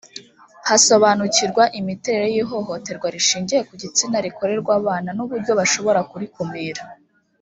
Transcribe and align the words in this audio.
basobanukirwa 0.69 1.63
imiterere 1.79 2.27
y 2.33 2.37
ihohoterwa 2.43 3.07
rishingiye 3.15 3.61
ku 3.67 3.73
gitsina 3.81 4.17
rikorerwa 4.25 4.71
abana 4.79 5.09
n 5.13 5.19
uburyo 5.25 5.51
bashobora 5.59 5.99
kurikumira 6.11 6.81